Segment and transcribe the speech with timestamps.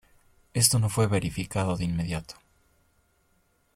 [0.55, 2.33] Esto no fue verificado de inmediato.